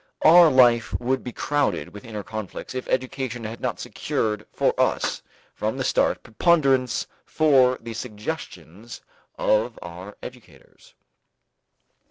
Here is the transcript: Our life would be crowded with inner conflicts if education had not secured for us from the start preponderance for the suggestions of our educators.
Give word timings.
Our 0.23 0.49
life 0.49 0.99
would 0.99 1.23
be 1.23 1.31
crowded 1.31 1.89
with 1.93 2.05
inner 2.05 2.23
conflicts 2.23 2.73
if 2.73 2.87
education 2.87 3.43
had 3.43 3.61
not 3.61 3.79
secured 3.79 4.47
for 4.51 4.73
us 4.81 5.21
from 5.53 5.77
the 5.77 5.83
start 5.83 6.23
preponderance 6.23 7.05
for 7.23 7.77
the 7.79 7.93
suggestions 7.93 9.01
of 9.37 9.77
our 9.83 10.17
educators. 10.23 10.95